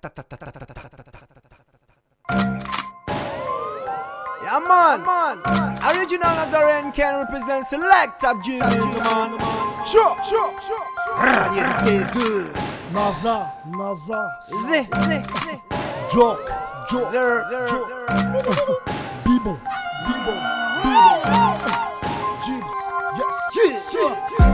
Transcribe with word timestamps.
Yeah 0.00 0.10
man, 4.60 5.02
original 5.82 6.34
Nazarene 6.36 6.92
can 6.92 7.18
represent 7.18 7.66
select 7.66 8.22
of 8.22 8.40
genius, 8.44 8.62
man. 8.62 9.36
Sure, 9.84 10.16
sure, 10.22 10.54
sure, 10.60 10.86
sure. 11.04 11.18
Réalité 11.18 12.04
2. 12.12 12.52
NASA, 12.92 13.52
NASA, 13.76 14.38
Z, 14.40 14.84
Z, 14.84 15.22
Z. 15.42 15.60
Joke, 16.08 16.48
Joke, 16.88 17.10
Joke. 17.68 18.82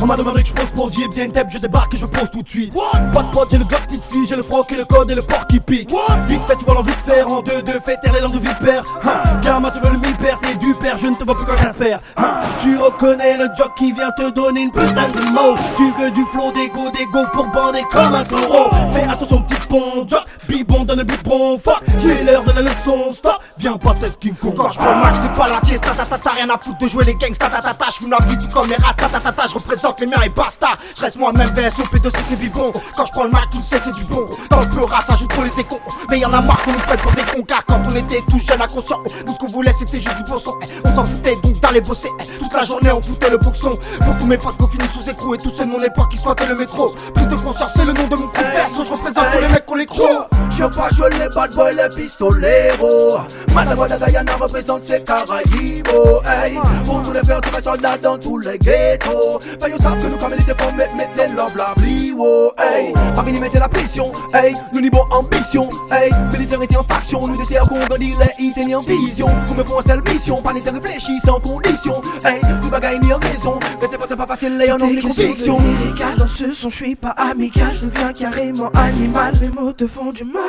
On 0.00 0.06
m'a 0.06 0.16
demandé 0.16 0.42
que 0.42 0.48
je 0.48 0.54
pose 0.54 0.70
pour 0.74 0.90
y'a 0.92 1.24
une 1.24 1.32
tête, 1.32 1.46
je 1.50 1.58
débarque 1.58 1.94
et 1.94 1.96
je 1.96 2.06
pose 2.06 2.30
tout 2.30 2.42
de 2.42 2.48
suite. 2.48 2.72
Pas 3.12 3.22
de 3.22 3.30
pote, 3.32 3.48
j'ai 3.50 3.58
le 3.58 3.64
glock, 3.64 3.86
petite 3.86 4.04
fille, 4.04 4.26
j'ai 4.28 4.36
le 4.36 4.42
froc 4.42 4.70
et 4.70 4.76
le 4.76 4.84
code 4.84 5.10
et 5.10 5.14
le 5.14 5.22
porc 5.22 5.46
qui 5.48 5.58
pique. 5.58 5.90
Vite 6.28 6.42
fait, 6.42 6.56
tu 6.56 6.64
vois 6.64 6.74
l'envie 6.74 6.92
de 6.92 7.12
faire 7.12 7.28
en 7.28 7.40
deux, 7.40 7.62
deux, 7.62 7.80
fait 7.80 7.96
taire 8.02 8.12
les 8.12 8.20
langues 8.20 8.34
de 8.34 8.38
vipère. 8.38 8.84
Hein, 9.04 9.40
Gamma, 9.42 9.70
tu 9.70 9.80
veux 9.80 9.92
le 9.92 9.98
mi-père, 9.98 10.38
t'es 10.40 10.54
du 10.56 10.74
père, 10.74 10.96
je 11.00 11.08
ne 11.08 11.14
te 11.16 11.24
vois 11.24 11.34
plus 11.34 11.44
qu'un 11.46 11.56
Casper. 11.56 11.96
Hein, 12.16 12.24
tu 12.60 12.76
reconnais 12.76 13.36
le 13.36 13.48
jock 13.56 13.72
qui 13.76 13.92
vient 13.92 14.10
te 14.12 14.30
donner 14.30 14.60
une 14.62 14.70
putain 14.70 15.08
de 15.08 15.32
mots. 15.32 15.56
Tu 15.76 15.90
veux 16.00 16.10
du 16.10 16.24
flow, 16.26 16.52
des 16.52 16.68
go, 16.68 16.90
des 16.90 17.06
go 17.06 17.24
pour 17.32 17.46
bander 17.46 17.82
comme 17.90 18.14
un 18.14 18.24
taureau. 18.24 18.70
Fais 18.92 19.04
attention, 19.10 19.42
petit 19.42 19.66
pont, 19.68 20.06
jock, 20.06 20.24
bibon, 20.48 20.75
donne 20.86 20.98
le 20.98 21.04
bibon, 21.04 21.58
fuck. 21.58 21.82
C'est 22.00 22.24
l'heure 22.24 22.44
de 22.44 22.52
la 22.52 22.62
leçon, 22.62 23.12
stop. 23.12 23.38
Viens 23.58 23.76
pas 23.76 23.94
test 23.94 24.18
King 24.20 24.34
Kong. 24.34 24.54
Quand 24.56 24.70
je 24.70 24.78
prends 24.78 24.94
le 24.94 25.02
max, 25.02 25.18
c'est 25.22 25.34
pas 25.36 25.48
la 25.48 25.60
pièce, 25.60 25.80
ta 25.80 25.90
ta 25.90 26.04
ta 26.04 26.18
ta, 26.18 26.30
rien 26.30 26.48
à 26.50 26.58
foutre 26.58 26.78
de 26.78 26.86
jouer 26.88 27.04
les 27.04 27.14
gangs, 27.14 27.36
ta 27.36 27.48
ta 27.48 27.60
ta 27.60 27.74
ta, 27.74 27.86
j'fume 27.90 28.10
la 28.10 28.18
vie 28.26 28.38
tout 28.38 28.48
comme 28.52 28.68
les 28.68 28.76
races, 28.76 28.96
ta 28.96 29.08
ta 29.08 29.20
ta 29.20 29.32
ta, 29.32 29.46
je 29.46 29.54
représente 29.54 30.00
les 30.00 30.06
miens 30.06 30.22
et 30.24 30.28
basta. 30.28 30.68
Je 30.96 31.02
reste 31.02 31.16
moi-même 31.18 31.48
VSOP 31.54 32.00
de 32.02 32.10
c'est 32.10 32.36
bibon. 32.36 32.72
Quand 32.96 33.06
je 33.06 33.12
prends 33.12 33.24
le 33.24 33.30
max, 33.30 33.46
tu 33.50 33.58
le 33.58 33.62
sais, 33.62 33.78
c'est 33.82 33.94
du 33.94 34.04
bon. 34.04 34.26
Dans 34.50 34.60
le 34.60 34.68
peur, 34.68 35.02
ça 35.06 35.14
joue 35.16 35.26
pour 35.28 35.44
les 35.44 35.50
décons. 35.50 35.80
Mais 36.10 36.18
y'en 36.18 36.32
a 36.32 36.40
marre 36.40 36.62
qu'on 36.62 36.72
nous 36.72 36.78
prenne 36.78 36.98
pour 36.98 37.12
des 37.12 37.22
cons, 37.22 37.42
car 37.46 37.64
quand 37.66 37.80
on 37.88 37.94
était 37.96 38.20
tout 38.28 38.38
jeune, 38.38 38.60
inconscient, 38.60 38.98
nous 39.26 39.32
ce 39.32 39.38
qu'on 39.38 39.46
voulait 39.46 39.72
c'était 39.72 40.00
juste 40.00 40.16
du 40.16 40.24
bon 40.24 40.36
son. 40.36 40.54
Eh, 40.62 40.66
On 40.84 40.94
s'en 40.94 41.04
foutait 41.04 41.34
donc 41.42 41.60
d'aller 41.60 41.80
bosser. 41.80 42.08
Eh, 42.20 42.38
Toute 42.38 42.52
la 42.52 42.64
journée, 42.64 42.90
on 42.92 43.00
foutait 43.02 43.30
le 43.30 43.38
boxon. 43.38 43.76
Pour 44.04 44.16
tous 44.18 44.26
mes 44.26 44.38
potes 44.38 44.56
qu'on 44.56 44.66
finit 44.68 44.88
sous 44.88 45.08
écrou 45.08 45.34
et 45.34 45.38
tous 45.38 45.50
ceux 45.50 45.64
de 45.66 45.70
mon 45.70 45.80
époque 45.82 46.10
qui 46.10 46.16
souhaitaient 46.16 46.46
le 46.46 46.54
métro. 46.54 46.94
Prise 47.14 47.28
de 47.28 47.36
conscience, 47.36 47.72
c'est 47.74 47.84
le 47.84 47.92
nom 47.92 48.06
de 48.06 48.16
mon 48.16 48.26
coup 48.28 48.32
perso. 48.54 48.84
Je 48.84 48.92
représente 48.92 49.24
tous 49.32 49.40
les 49.40 49.48
mecs 49.48 49.66
qu'on 49.66 49.74
les 49.74 49.86
croit. 49.86 50.28
Pas 50.76 50.90
jouer 50.90 51.08
les 51.18 51.28
bad 51.34 51.54
boys, 51.54 51.72
les 51.72 51.88
pistoleros. 51.88 53.18
Madame 53.54 53.88
de 53.88 54.04
Guyana 54.04 54.32
représente 54.38 54.82
ses 54.82 55.02
Caraïbes. 55.02 55.88
Hey, 56.26 56.58
pour 56.84 57.02
tous 57.02 57.12
les 57.12 57.20
faire 57.20 57.40
tous 57.40 57.56
les 57.56 57.62
soldats 57.62 57.96
dans 57.96 58.18
tous 58.18 58.38
les 58.38 58.58
ghettos. 58.58 59.40
Ben, 59.58 59.68
ils 59.74 59.82
savent 59.82 59.98
que 59.98 60.06
nous, 60.06 60.18
comme 60.18 60.34
étaient 60.34 60.54
forts, 60.54 60.74
mettez 60.74 61.32
leur 61.34 61.50
blabli. 61.50 62.14
Oh, 62.18 62.52
hey, 62.58 62.92
Paris, 63.14 63.32
nous 63.32 63.40
mettez 63.40 63.58
la 63.58 63.68
pression. 63.68 64.12
Hey, 64.34 64.54
nous 64.74 64.82
niveau 64.82 65.02
ambition. 65.12 65.70
Hey, 65.90 66.10
militaire 66.30 66.60
était 66.60 66.76
en 66.76 66.82
faction. 66.82 67.26
Nous 67.26 67.38
déterre 67.38 67.66
qu'on 67.68 67.78
grandit 67.86 68.12
les 68.36 68.64
ni 68.66 68.74
en 68.74 68.82
vision. 68.82 69.28
Vous 69.46 69.54
me 69.54 69.64
pour 69.64 69.82
seule 69.82 70.02
mission. 70.02 70.42
Pas 70.42 70.52
nécessaire 70.52 70.74
réfléchir 70.74 71.18
sans 71.24 71.40
condition. 71.40 72.02
Hey, 72.22 72.40
bagaille 72.86 73.00
ni 73.00 73.12
en 73.12 73.18
raison. 73.18 73.58
Mais 73.80 73.88
c'est 73.90 73.98
pas, 73.98 74.06
c'est 74.08 74.16
pas 74.16 74.26
facile, 74.26 74.58
les 74.58 74.70
en 74.70 74.78
convictions. 74.78 75.58
lyrical 75.58 76.16
dans 76.18 76.28
ce 76.28 76.52
son, 76.52 76.70
je 76.70 76.76
suis 76.76 76.96
pas 76.96 77.10
amical, 77.10 77.72
je 77.74 77.86
deviens 77.86 78.12
carrément 78.12 78.68
animal, 78.74 79.34
mes 79.40 79.48
mots 79.48 79.72
te 79.72 79.86
font 79.86 80.12
du 80.12 80.24
mal. 80.24 80.42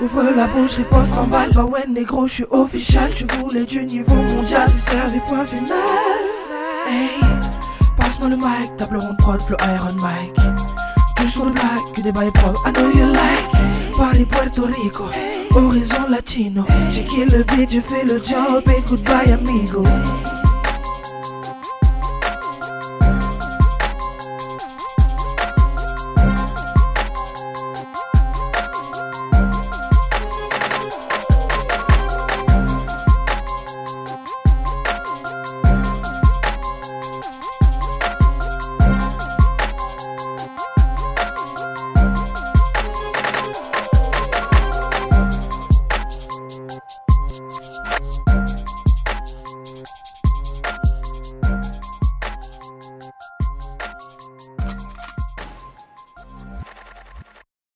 Ouvre 0.00 0.22
la 0.36 0.46
bouche, 0.48 0.76
riposte 0.76 1.14
en 1.16 1.26
balle, 1.26 1.50
bah 1.54 1.64
ouais 1.64 1.84
négro, 1.88 2.26
je 2.26 2.34
suis 2.34 2.46
official, 2.50 3.10
tu 3.14 3.24
voulais 3.24 3.64
du 3.64 3.84
niveau 3.84 4.14
mondial, 4.14 4.70
tu 4.72 4.80
servi 4.80 5.20
point 5.20 5.46
final. 5.46 5.72
Hey, 6.88 7.20
passe-moi 7.96 8.28
le 8.28 8.36
mic, 8.36 8.76
table 8.76 8.98
ronde 8.98 9.16
prod, 9.18 9.42
flow 9.42 9.56
Iron 9.74 9.94
Mike. 10.00 10.36
Du 11.16 11.28
son 11.28 11.46
de 11.46 11.50
blague, 11.50 11.92
que 11.94 12.00
des 12.00 12.12
bails 12.12 12.30
pro, 12.32 12.52
I 12.66 12.72
know 12.72 12.90
you 12.94 13.06
like. 13.06 13.96
Paris, 13.96 14.26
Puerto 14.26 14.62
Rico, 14.62 15.04
horizon 15.52 16.08
latino. 16.08 16.64
J'ai 16.90 17.02
kill 17.02 17.28
le 17.30 17.42
beat, 17.42 17.70
j'ai 17.70 17.80
fait 17.80 18.04
le 18.04 18.18
job, 18.18 18.62
et 18.66 18.82
goodbye 18.88 19.32
amigo. 19.32 19.82
you. 48.00 48.47